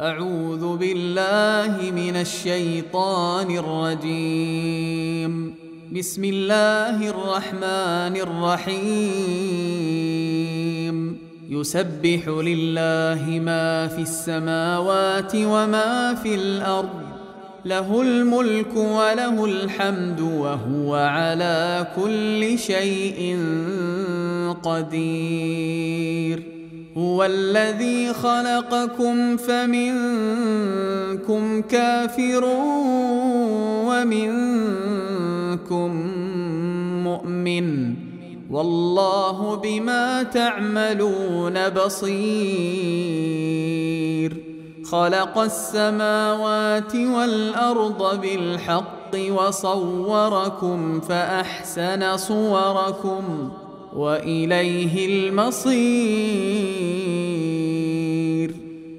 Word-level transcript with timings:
أعوذ 0.00 0.76
بالله 0.76 1.90
من 1.90 2.16
الشيطان 2.16 3.50
الرجيم. 3.50 5.54
بسم 5.92 6.24
الله 6.24 7.10
الرحمن 7.10 8.16
الرحيم. 8.16 8.78
يسبح 11.50 12.28
لله 12.28 13.40
ما 13.42 13.88
في 13.88 14.02
السماوات 14.02 15.32
وما 15.34 16.14
في 16.14 16.34
الأرض. 16.34 17.02
له 17.64 18.02
الملك 18.02 18.76
وله 18.76 19.44
الحمد 19.44 20.20
وهو 20.20 20.94
على 20.94 21.86
كل 21.96 22.58
شيء 22.58 23.38
قدير. 24.62 26.57
هو 26.98 27.24
الذي 27.24 28.12
خلقكم 28.12 29.36
فمنكم 29.36 30.02
كافر 31.62 32.44
ومنكم 33.86 34.30
مؤمن 37.04 37.94
والله 38.50 39.54
بما 39.54 40.22
تعملون 40.22 41.68
بصير. 41.68 42.18
خلق 44.84 45.38
السماوات 45.38 46.94
والأرض 46.94 48.20
بالحق 48.20 49.14
وصوركم 49.30 51.00
فأحسن 51.00 52.16
صوركم. 52.16 53.50
وإليه 53.96 55.28
المصير. 55.28 55.88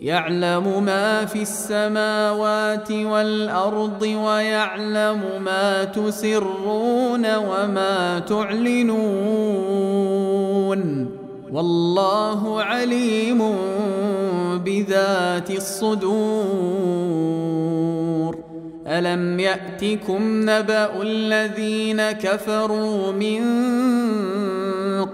يعلم 0.00 0.84
ما 0.84 1.24
في 1.24 1.42
السماوات 1.42 2.92
والأرض 2.92 4.02
ويعلم 4.02 5.20
ما 5.44 5.84
تسرون 5.84 7.36
وما 7.36 8.18
تعلنون. 8.18 9.54
والله 11.52 12.62
عليم 12.62 13.54
بذات 14.64 15.50
الصدور. 15.50 17.14
ألم 18.86 19.40
يأتكم 19.40 20.50
نبأ 20.50 21.02
الذين 21.02 22.10
كفروا 22.12 23.12
من 23.12 23.42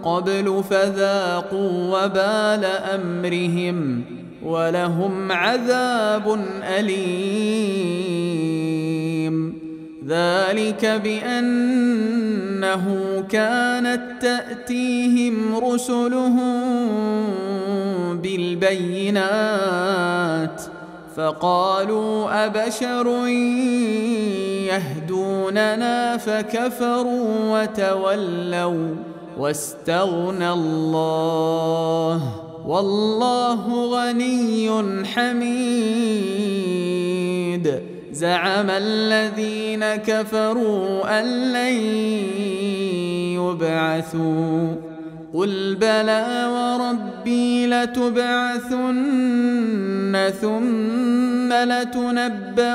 قبل 0.05 0.65
فذاقوا 0.71 1.99
وبال 1.99 2.65
أمرهم 2.95 4.05
ولهم 4.43 5.33
عذاب 5.33 6.41
أليم. 6.79 8.31
ذلك 10.09 10.87
بأنه 11.05 12.85
كانت 13.31 14.03
تأتيهم 14.21 15.57
رسلهم 15.57 16.51
بالبينات 18.23 19.51
فقالوا 21.17 22.47
أبشر 22.47 23.27
يهدوننا 24.67 26.17
فكفروا 26.17 27.61
وتولوا. 27.63 29.10
واستغنى 29.41 30.51
الله 30.53 32.23
والله 32.67 33.85
غني 33.87 34.71
حميد. 35.07 35.51
زعم 38.13 38.71
الذين 38.71 39.85
كفروا 39.97 41.21
أن 41.21 41.53
لن 41.53 41.75
يبعثوا. 43.41 44.75
قل 45.35 45.75
بلى 45.75 46.47
وربي 46.53 47.67
لتبعثن 47.67 48.95
ثم 50.41 51.53
لتنبؤن 51.53 52.71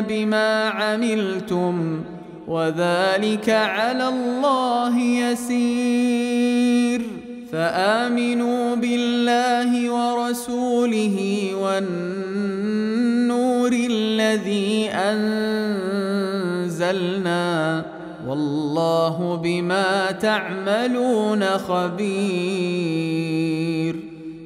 بما 0.00 0.68
عملتم. 0.68 2.04
وذلك 2.48 3.50
على 3.50 4.08
الله 4.08 5.00
يسير. 5.00 7.00
فآمنوا 7.52 8.74
بالله 8.74 9.90
ورسوله 9.90 11.50
والنور 11.60 13.72
الذي 13.72 14.90
أنزلنا. 16.70 17.84
والله 18.28 19.40
بما 19.44 20.10
تعملون 20.10 21.44
خبير. 21.44 22.84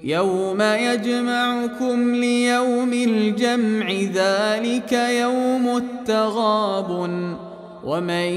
يوم 0.05 0.63
يجمعكم 0.63 2.15
ليوم 2.15 2.93
الجمع 2.93 3.91
ذلك 4.15 4.93
يوم 4.93 5.77
التغابن. 5.77 7.48
ومن 7.89 8.29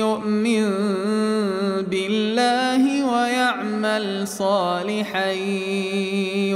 يؤمن 0.00 0.70
بالله 1.92 2.82
ويعمل 3.12 4.28
صالحا 4.28 5.30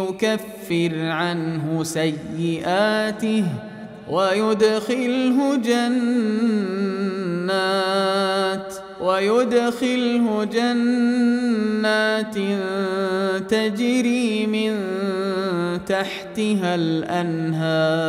يكفر 0.00 0.92
عنه 0.94 1.84
سيئاته 1.84 3.44
ويدخله 4.10 5.56
جنات 5.56 5.84
ويدخله 9.00 10.44
جنات 10.44 12.34
تجري 13.50 14.46
من 14.46 14.76
تحتها 15.86 16.74
الأنهار 16.74 18.08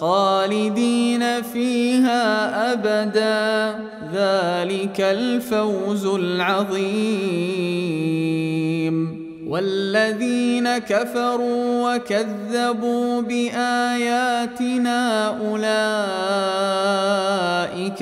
خالدين 0.00 1.42
فيها 1.42 2.72
أبدا. 2.72 3.78
ذلك 4.14 5.00
الفوز 5.00 6.06
العظيم. 6.06 6.78
والذين 9.46 10.78
كفروا 10.78 11.96
وكذبوا 11.96 13.22
بآياتنا 13.22 15.28
أولئك 15.28 15.62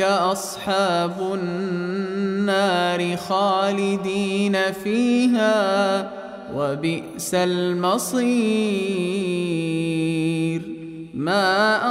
أصحاب 0.01 1.35
النار 1.35 3.17
خالدين 3.17 4.57
فيها. 4.85 6.11
وبئس 6.55 7.35
المصير. 7.35 9.36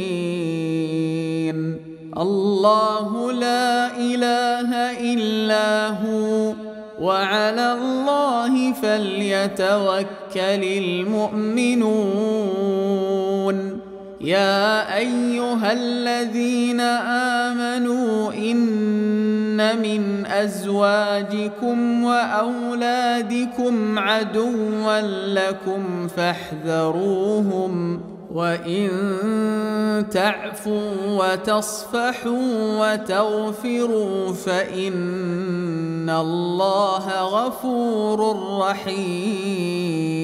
الله 2.17 3.31
لا 3.31 3.97
إله 3.97 4.69
إلا 5.13 5.87
هو 5.87 6.53
وعلى 7.01 7.73
الله 7.73 8.73
فليتوكل 8.73 10.63
المؤمنون. 10.83 11.97
يا 14.21 14.97
أيها 14.97 15.73
الذين 15.73 16.79
آمنوا 16.81 17.37
ان 17.77 18.16
من 19.57 20.25
أزواجكم 20.25 22.03
وأولادكم 22.03 23.99
عدوا 23.99 25.01
لكم 25.27 26.07
فاحذروهم 26.07 28.01
وإن 28.33 28.89
تعفوا 30.11 30.91
وتصفحوا 31.05 32.43
وتغفروا 32.79 34.33
فإن 34.33 36.09
الله 36.09 37.21
غفور 37.21 38.37
رحيم. 38.59 40.17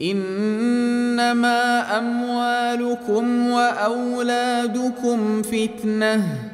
إنما 0.00 1.98
أموالكم 1.98 3.50
وأولادكم 3.50 5.42
فتنة. 5.42 6.53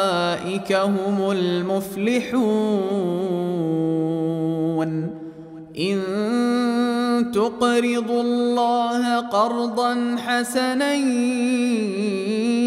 فاولئك 0.61 0.73
هم 0.73 1.31
المفلحون. 1.31 2.41
إن 5.79 6.01
تقرضوا 7.33 8.21
الله 8.21 9.19
قرضا 9.19 10.15
حسنا 10.17 10.93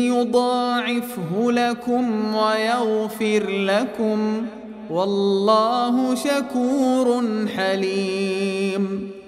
يضاعفه 0.06 1.52
لكم 1.52 2.34
ويغفر 2.34 3.50
لكم. 3.50 4.46
والله 4.90 6.14
شكور 6.14 7.22
حليم. 7.56 9.13